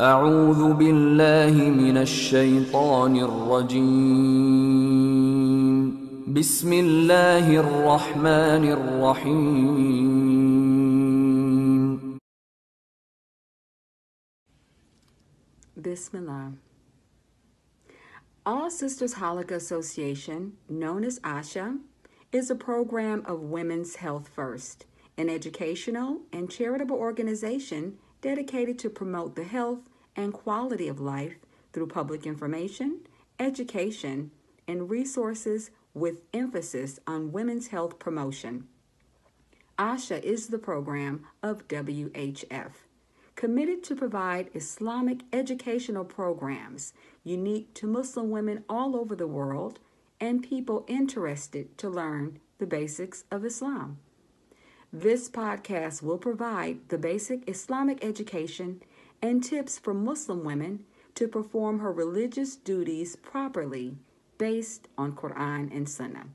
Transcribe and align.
أعوذ 0.00 0.74
بالله 0.74 1.56
من 1.70 1.96
الشيطان 1.96 3.16
الرجيم. 3.16 3.86
بسم 6.36 6.72
الله 6.72 7.56
الرحمن 7.56 8.64
الرحيم. 8.76 9.88
Bismillah. 15.80 16.52
All 18.44 18.68
Sisters 18.68 19.14
Halaqa 19.14 19.52
Association, 19.52 20.58
known 20.68 21.04
as 21.04 21.18
ASHA, 21.20 21.78
is 22.32 22.50
a 22.50 22.54
program 22.54 23.24
of 23.24 23.40
Women's 23.40 23.96
Health 23.96 24.28
First, 24.28 24.84
an 25.16 25.30
educational 25.30 26.20
and 26.34 26.50
charitable 26.50 26.96
organization 26.96 27.96
dedicated 28.26 28.76
to 28.76 28.90
promote 28.90 29.36
the 29.36 29.44
health 29.44 29.78
and 30.16 30.32
quality 30.32 30.88
of 30.88 30.98
life 30.98 31.36
through 31.72 31.86
public 31.86 32.26
information, 32.26 32.98
education, 33.38 34.32
and 34.66 34.90
resources 34.90 35.70
with 35.94 36.22
emphasis 36.34 36.98
on 37.06 37.30
women's 37.30 37.68
health 37.68 38.00
promotion. 38.00 38.66
ASHA 39.78 40.20
is 40.24 40.48
the 40.48 40.58
program 40.58 41.24
of 41.40 41.68
WHF, 41.68 42.72
committed 43.36 43.84
to 43.84 43.94
provide 43.94 44.50
Islamic 44.54 45.20
educational 45.32 46.04
programs 46.04 46.92
unique 47.22 47.72
to 47.74 47.86
Muslim 47.86 48.28
women 48.30 48.64
all 48.68 48.96
over 48.96 49.14
the 49.14 49.28
world 49.28 49.78
and 50.20 50.42
people 50.42 50.84
interested 50.88 51.78
to 51.78 51.88
learn 51.88 52.40
the 52.58 52.66
basics 52.66 53.22
of 53.30 53.44
Islam. 53.44 53.98
This 54.92 55.28
podcast 55.28 56.00
will 56.00 56.16
provide 56.16 56.88
the 56.88 56.96
basic 56.96 57.48
Islamic 57.48 58.04
education 58.04 58.82
and 59.20 59.42
tips 59.42 59.78
for 59.78 59.92
Muslim 59.92 60.44
women 60.44 60.84
to 61.16 61.26
perform 61.26 61.80
her 61.80 61.92
religious 61.92 62.54
duties 62.54 63.16
properly 63.16 63.96
based 64.38 64.86
on 64.96 65.12
Quran 65.12 65.74
and 65.74 65.88
Sunnah. 65.88 66.26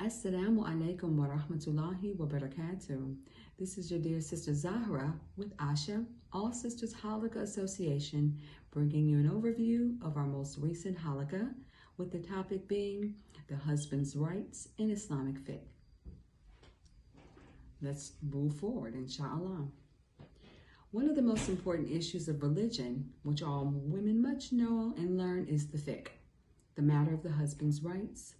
Assalamu 0.00 0.64
alaikum 0.64 1.16
wa 1.16 1.26
rahmatullahi 1.26 2.16
wa 2.16 2.26
barakatuh. 2.26 3.16
This 3.58 3.76
is 3.76 3.90
your 3.90 4.00
dear 4.00 4.20
sister 4.20 4.54
Zahra 4.54 5.12
with 5.36 5.54
Asha, 5.56 6.06
All 6.32 6.52
Sisters 6.52 6.94
Halaqa 6.94 7.42
Association, 7.42 8.38
bringing 8.70 9.06
you 9.06 9.18
an 9.18 9.28
overview 9.28 10.00
of 10.06 10.16
our 10.16 10.26
most 10.26 10.58
recent 10.58 10.96
Halaqa, 10.96 11.52
with 11.98 12.12
the 12.12 12.18
topic 12.18 12.68
being 12.68 13.16
the 13.48 13.56
husband's 13.56 14.16
rights 14.16 14.68
in 14.78 14.90
Islamic 14.90 15.34
fiqh. 15.44 15.58
Let's 17.82 18.12
move 18.22 18.54
forward, 18.54 18.94
inshallah. 18.94 19.66
One 20.90 21.08
of 21.08 21.16
the 21.16 21.22
most 21.22 21.48
important 21.48 21.90
issues 21.90 22.28
of 22.28 22.42
religion, 22.42 23.10
which 23.24 23.42
all 23.42 23.72
women 23.74 24.22
much 24.22 24.52
know 24.52 24.94
and 24.96 25.18
learn, 25.18 25.46
is 25.48 25.66
the 25.66 25.78
fiqh, 25.78 26.08
the 26.76 26.82
matter 26.82 27.12
of 27.12 27.22
the 27.22 27.32
husband's 27.32 27.82
rights. 27.82 28.34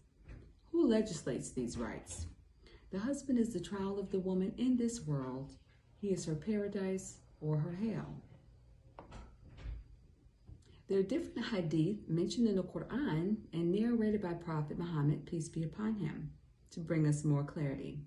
Who 0.73 0.87
legislates 0.87 1.51
these 1.51 1.77
rights? 1.77 2.27
The 2.91 3.01
husband 3.01 3.39
is 3.39 3.53
the 3.53 3.61
trial 3.61 3.99
of 3.99 4.11
the 4.11 4.21
woman 4.21 4.55
in 4.57 4.77
this 4.77 5.07
world. 5.07 5.53
He 6.01 6.09
is 6.09 6.25
her 6.25 6.35
paradise 6.35 7.19
or 7.41 7.59
her 7.59 7.75
hell. 7.75 8.23
There 10.89 10.99
are 10.99 11.03
different 11.03 11.49
hadith 11.49 12.09
mentioned 12.09 12.49
in 12.49 12.57
the 12.57 12.63
Quran 12.63 13.37
and 13.53 13.71
narrated 13.71 14.23
by 14.23 14.33
Prophet 14.33 14.79
Muhammad, 14.79 15.27
peace 15.27 15.51
be 15.51 15.63
upon 15.63 15.97
him, 15.97 16.31
to 16.71 16.81
bring 16.81 17.07
us 17.07 17.25
more 17.25 17.45
clarity. 17.45 17.99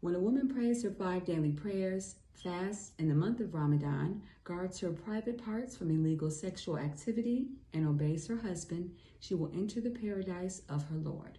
When 0.00 0.14
a 0.14 0.20
woman 0.20 0.46
prays 0.46 0.82
her 0.82 0.90
five 0.90 1.24
daily 1.24 1.52
prayers, 1.52 2.16
fasts 2.34 2.92
in 2.98 3.08
the 3.08 3.14
month 3.14 3.40
of 3.40 3.54
Ramadan, 3.54 4.20
guards 4.44 4.78
her 4.80 4.90
private 4.90 5.42
parts 5.42 5.74
from 5.74 5.90
illegal 5.90 6.30
sexual 6.30 6.78
activity, 6.78 7.46
and 7.72 7.88
obeys 7.88 8.26
her 8.26 8.36
husband, 8.36 8.94
she 9.18 9.34
will 9.34 9.50
enter 9.54 9.80
the 9.80 9.88
paradise 9.88 10.60
of 10.68 10.86
her 10.90 10.96
Lord. 10.96 11.38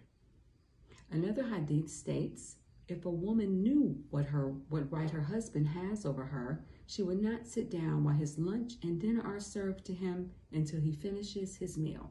Another 1.08 1.44
hadith 1.44 1.88
states, 1.88 2.56
if 2.88 3.04
a 3.04 3.10
woman 3.10 3.62
knew 3.62 3.96
what 4.10 4.24
her 4.24 4.54
what 4.70 4.90
right 4.90 5.10
her 5.10 5.20
husband 5.20 5.68
has 5.68 6.06
over 6.06 6.24
her, 6.24 6.64
she 6.86 7.02
would 7.02 7.22
not 7.22 7.46
sit 7.46 7.70
down 7.70 8.02
while 8.02 8.14
his 8.14 8.38
lunch 8.38 8.74
and 8.82 8.98
dinner 9.00 9.22
are 9.22 9.40
served 9.40 9.84
to 9.84 9.92
him 9.92 10.30
until 10.52 10.80
he 10.80 10.92
finishes 10.92 11.56
his 11.56 11.76
meal. 11.76 12.10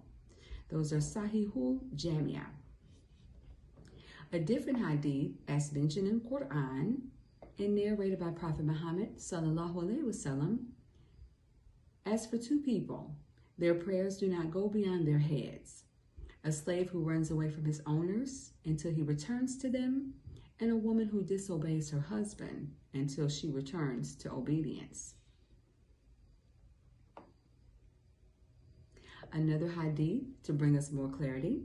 Those 0.69 0.93
are 0.93 0.97
Sahihul 0.97 1.79
Jamia. 1.95 2.45
A 4.33 4.39
different 4.39 4.85
hadith, 4.85 5.31
as 5.47 5.71
mentioned 5.71 6.07
in 6.07 6.19
Quran 6.21 6.97
and 7.57 7.75
narrated 7.75 8.19
by 8.19 8.29
Prophet 8.31 8.65
Muhammad 8.65 9.17
sallallahu 9.17 9.75
alaihi 9.75 10.03
wasallam, 10.03 10.59
as 12.05 12.25
for 12.25 12.37
two 12.37 12.59
people, 12.59 13.15
their 13.57 13.73
prayers 13.73 14.17
do 14.17 14.27
not 14.27 14.51
go 14.51 14.69
beyond 14.69 15.07
their 15.07 15.17
heads. 15.19 15.83
A 16.43 16.51
slave 16.51 16.89
who 16.89 17.03
runs 17.03 17.31
away 17.31 17.49
from 17.49 17.65
his 17.65 17.81
owners 17.85 18.51
until 18.65 18.91
he 18.91 19.01
returns 19.01 19.57
to 19.57 19.69
them, 19.69 20.13
and 20.59 20.71
a 20.71 20.75
woman 20.75 21.07
who 21.07 21.23
disobeys 21.23 21.89
her 21.91 21.99
husband 21.99 22.71
until 22.93 23.29
she 23.29 23.49
returns 23.49 24.15
to 24.15 24.31
obedience. 24.31 25.13
Another 29.33 29.67
hadith 29.67 30.23
to 30.43 30.53
bring 30.53 30.77
us 30.77 30.91
more 30.91 31.09
clarity. 31.09 31.63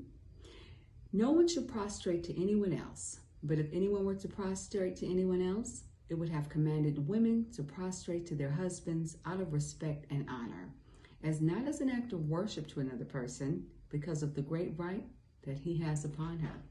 No 1.12 1.30
one 1.30 1.46
should 1.46 1.68
prostrate 1.68 2.24
to 2.24 2.42
anyone 2.42 2.72
else, 2.72 3.20
but 3.42 3.58
if 3.58 3.72
anyone 3.72 4.04
were 4.04 4.14
to 4.16 4.28
prostrate 4.28 4.96
to 4.96 5.10
anyone 5.10 5.40
else, 5.40 5.84
it 6.08 6.14
would 6.14 6.28
have 6.28 6.48
commanded 6.48 7.08
women 7.08 7.46
to 7.52 7.62
prostrate 7.62 8.26
to 8.26 8.34
their 8.34 8.50
husbands 8.50 9.16
out 9.24 9.40
of 9.40 9.52
respect 9.52 10.06
and 10.10 10.28
honor, 10.28 10.74
as 11.22 11.40
not 11.40 11.66
as 11.66 11.80
an 11.80 11.88
act 11.88 12.12
of 12.12 12.28
worship 12.28 12.66
to 12.68 12.80
another 12.80 13.04
person, 13.04 13.64
because 13.88 14.22
of 14.22 14.34
the 14.34 14.42
great 14.42 14.74
right 14.76 15.04
that 15.46 15.56
he 15.56 15.78
has 15.78 16.04
upon 16.04 16.38
her. 16.38 16.62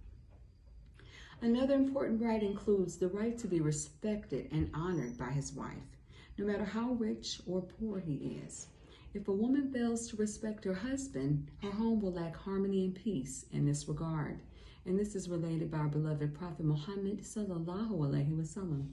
Another 1.43 1.73
important 1.73 2.21
right 2.21 2.43
includes 2.43 2.97
the 2.97 3.07
right 3.07 3.35
to 3.39 3.47
be 3.47 3.61
respected 3.61 4.47
and 4.51 4.69
honored 4.75 5.17
by 5.17 5.31
his 5.31 5.53
wife, 5.53 5.97
no 6.37 6.45
matter 6.45 6.63
how 6.63 6.91
rich 6.91 7.41
or 7.47 7.61
poor 7.63 7.99
he 7.99 8.39
is. 8.45 8.67
If 9.15 9.27
a 9.27 9.33
woman 9.33 9.71
fails 9.73 10.07
to 10.07 10.17
respect 10.17 10.65
her 10.65 10.73
husband, 10.75 11.49
her 11.63 11.71
home 11.71 11.99
will 11.99 12.13
lack 12.13 12.35
harmony 12.35 12.85
and 12.85 12.93
peace 12.93 13.45
in 13.51 13.65
this 13.65 13.87
regard. 13.87 14.39
And 14.85 14.99
this 14.99 15.15
is 15.15 15.29
related 15.29 15.71
by 15.71 15.79
our 15.79 15.87
beloved 15.87 16.35
Prophet 16.35 16.63
Muhammad 16.63 17.23
sallallahu 17.23 17.89
alaihi 17.89 18.37
wasallam. 18.37 18.89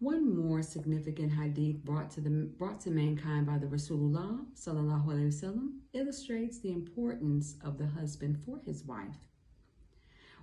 One 0.00 0.36
more 0.36 0.62
significant 0.62 1.32
hadith 1.32 1.84
brought 1.84 2.12
to 2.12 2.20
the 2.20 2.30
brought 2.30 2.80
to 2.82 2.90
mankind 2.90 3.46
by 3.46 3.58
the 3.58 3.66
Rasulullah 3.66 4.46
wasallam 4.56 5.70
illustrates 5.92 6.60
the 6.60 6.70
importance 6.72 7.56
of 7.64 7.78
the 7.78 7.86
husband 7.86 8.38
for 8.44 8.60
his 8.64 8.84
wife. 8.84 9.26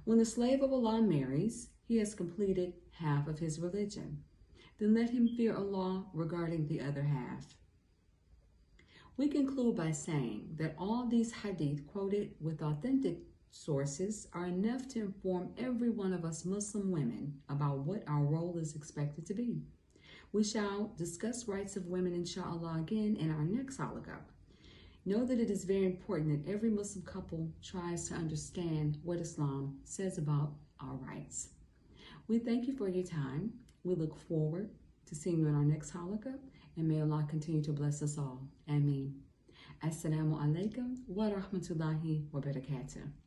When 0.03 0.17
the 0.17 0.25
slave 0.25 0.61
of 0.61 0.73
Allah 0.73 1.01
marries, 1.01 1.69
he 1.87 1.97
has 1.99 2.13
completed 2.13 2.73
half 2.91 3.29
of 3.29 3.39
his 3.39 3.59
religion. 3.59 4.23
Then 4.77 4.93
let 4.93 5.11
him 5.11 5.27
fear 5.27 5.55
Allah 5.55 6.05
regarding 6.13 6.67
the 6.67 6.81
other 6.81 7.03
half. 7.03 7.55
We 9.15 9.29
conclude 9.29 9.77
by 9.77 9.91
saying 9.91 10.55
that 10.57 10.75
all 10.77 11.07
these 11.07 11.31
hadith 11.31 11.87
quoted 11.87 12.35
with 12.41 12.61
authentic 12.61 13.19
sources 13.51 14.27
are 14.33 14.47
enough 14.47 14.89
to 14.89 14.99
inform 14.99 15.53
every 15.57 15.89
one 15.89 16.11
of 16.11 16.25
us 16.25 16.43
Muslim 16.43 16.91
women 16.91 17.33
about 17.47 17.74
our 18.15 18.23
role 18.23 18.57
is 18.57 18.75
expected 18.75 19.25
to 19.27 19.33
be. 19.33 19.61
We 20.31 20.43
shall 20.43 20.91
discuss 20.97 21.47
rights 21.47 21.75
of 21.75 21.87
women, 21.87 22.13
inshallah, 22.13 22.77
again 22.79 23.17
in 23.19 23.31
our 23.31 23.43
next 23.43 23.77
halaqa. 23.77 24.17
Know 25.05 25.25
that 25.25 25.39
it 25.39 25.49
is 25.49 25.65
very 25.65 25.85
important 25.85 26.45
that 26.45 26.51
every 26.51 26.69
Muslim 26.69 27.03
couple 27.05 27.51
tries 27.63 28.07
to 28.09 28.15
understand 28.15 28.97
what 29.03 29.19
Islam 29.19 29.77
says 29.83 30.17
about 30.17 30.53
our 30.81 30.95
rights. 30.95 31.49
We 32.27 32.39
thank 32.39 32.67
you 32.67 32.75
for 32.75 32.87
your 32.89 33.05
time. 33.05 33.51
We 33.83 33.95
look 33.95 34.17
forward 34.27 34.71
to 35.07 35.15
seeing 35.15 35.39
you 35.39 35.47
in 35.47 35.55
our 35.55 35.63
next 35.63 35.93
halaqa, 35.93 36.33
and 36.77 36.87
may 36.87 37.01
Allah 37.01 37.25
continue 37.29 37.63
to 37.63 37.71
bless 37.71 38.01
us 38.01 38.17
all. 38.17 38.41
Ameen. 38.67 39.13
Assalamu 39.83 40.39
alaikum 40.41 40.97
wa 41.07 41.29
rahmatullahi 41.29 42.31
wa 42.31 42.39
barakatuh. 42.39 43.24